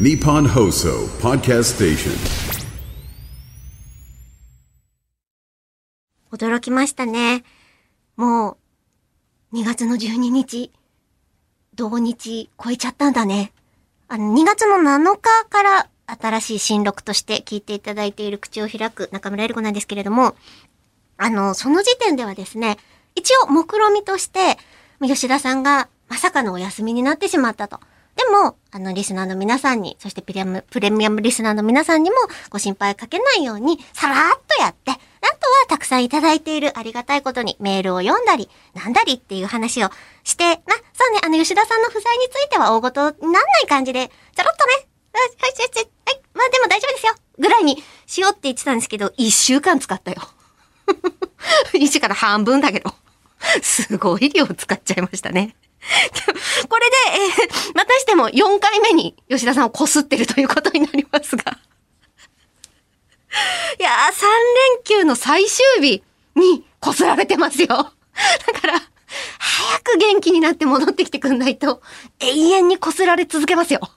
[0.00, 2.12] Nippon Hoso Podcast Station.
[6.32, 7.44] 驚きましたね。
[8.16, 8.56] も
[9.52, 10.72] う、2月の12日、
[11.74, 13.52] 同日超えちゃったんだね。
[14.08, 20.34] あの、2月の7日から新しい新録として聞いていただいている口を開く中村えり子なんですけれども、
[21.18, 22.78] あの、その時点ではですね、
[23.14, 24.56] 一応目論みとして、
[25.02, 27.78] 吉田さんがまさかのお休みになってしまったと。
[28.32, 32.16] も、あの、リスナーの皆さんに、そしてプレミアム、プレミアムリスナーの皆さんにも
[32.50, 34.98] ご心配かけないように、さらーっとやって、あとは
[35.68, 39.90] たくさんいただいているありがたいことにメールを読んだり、なんだりっていう話を
[40.24, 40.56] して、まあ、
[40.94, 47.14] そうね、あの、吉田さんの不在については大ごとになんない感じで、ちょろっとね、はい、はい、はい、はい、まあでも大丈夫ですよ。
[47.38, 50.22] ぐらいにしようって言ってたんですけど、一週間使ったよ。
[51.74, 52.94] 一週間の半分だけど。
[53.62, 55.56] すごい量使っちゃいましたね。
[56.68, 56.96] これで、
[57.42, 61.58] えーまたしても4回目に吉田さんをこすってるということになりますが。
[63.78, 64.26] いやー、3
[64.76, 66.02] 連休の最終日
[66.34, 67.66] にこすられてますよ。
[67.68, 67.92] だか
[68.66, 68.82] ら、
[69.38, 71.82] 早く元気になって戻ってきてくんないと、
[72.20, 73.80] 永遠にこすられ続けますよ。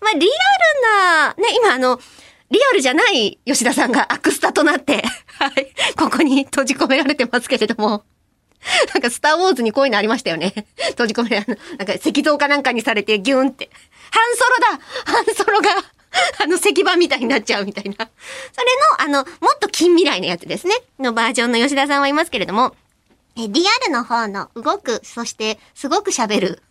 [0.00, 0.26] まあ、リアル
[0.82, 2.00] な、ね、今あの、
[2.50, 5.02] リアルじゃない吉田さんがアクスタとなって、
[5.38, 8.04] はい、ここに閉じ込められてますけれども、
[8.94, 10.66] なんかスターウォーズにこういうのありましたよね。
[10.90, 13.70] 閉じ込められ、なんか石像かなんかにされてギュンって。
[14.10, 15.70] ハンソロだハンソロが、
[16.44, 17.92] あの石板みたいになっちゃうみたいな。
[17.94, 20.74] それの、あの、もっと近未来のやつですね。
[20.98, 22.76] のバージョンの吉田さんはいますけれども、
[23.36, 26.62] え、リアルの方の動く、そしてすごく喋る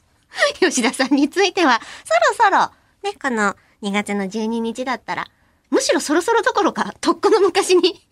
[0.60, 2.72] 吉田さんについては、そろそろ、
[3.04, 5.28] ね、この2月の12日だったら、
[5.72, 8.06] むしろそろそろどころか、とっくの昔に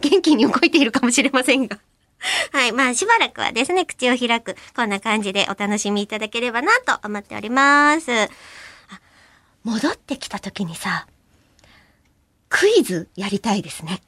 [0.00, 1.78] 元気に動いているかもしれませんが。
[2.52, 2.72] はい。
[2.72, 8.10] まあ、しばらくはですね、口を開く、こんな感じでお楽しみいただければなと思っております。
[9.64, 11.06] 戻ってきた時にさ、
[12.48, 14.00] クイズやりたいですね。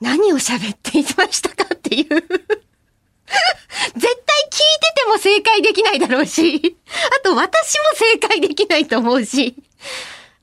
[0.00, 2.06] 何を喋っていましたかっていう。
[2.08, 6.76] 絶対聞いてても正解できないだろうし、
[7.16, 9.54] あと私も正解できないと思うし、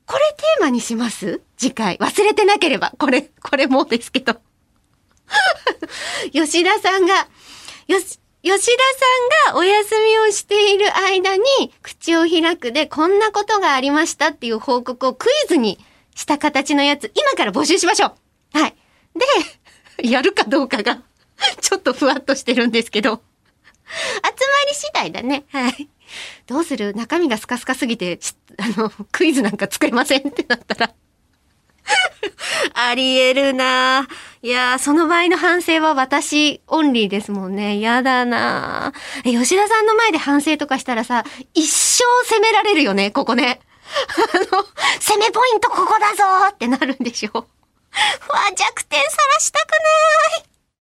[0.05, 1.41] これテーマにします？
[1.57, 1.97] 次回。
[1.97, 2.93] 忘れてなければ。
[2.99, 4.39] これ、これもですけど。
[6.31, 7.27] 吉田さんが、
[7.87, 8.83] よし、吉田
[9.47, 11.43] さんがお休みをしている間に、
[11.81, 15.79] 口を開くでこんなことがありましたっていう報告をクイズに
[16.15, 18.07] した形のやつ、今から募集しましょ
[18.53, 18.75] うはい。
[19.99, 21.01] で、 やるかどうかが、
[21.61, 23.21] ちょっとふわっとしてるんですけど。
[23.87, 24.31] 集ま
[24.67, 25.45] り次第だね。
[25.51, 25.89] はい。
[26.47, 26.93] どうする？
[26.95, 28.19] 中身がスカスカすぎて、
[28.57, 30.93] あの、クイズなんか作れませんってなったら。
[32.73, 37.79] ありえるなぁいやー、その場合の反省は私オンリーですもんね。
[37.79, 41.23] やだなえ、吉田さんの前で反省とかしたらさ、
[41.55, 43.59] 一生責められるよね、ここね。
[44.35, 44.63] あの、
[44.99, 47.31] 攻めポイントここだぞーってなるんでしょ。
[47.33, 47.43] うわ、
[48.55, 50.54] 弱点さらしたくない